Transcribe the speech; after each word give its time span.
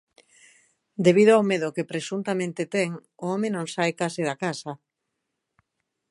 Debido 1.05 1.31
ao 1.33 1.47
medo 1.51 1.73
que 1.75 1.89
presuntamente 1.91 2.63
ten, 2.75 2.89
o 3.23 3.25
home 3.31 3.47
non 3.55 3.65
sae 3.75 3.91
case 4.01 4.21
da 4.29 4.39
casa. 4.43 4.71